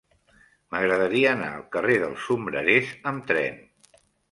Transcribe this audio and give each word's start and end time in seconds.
M'agradaria 0.75 1.33
anar 1.33 1.51
al 1.59 1.67
carrer 1.77 1.99
dels 2.05 2.25
Sombrerers 2.31 2.97
amb 3.13 3.31
tren. 3.31 3.63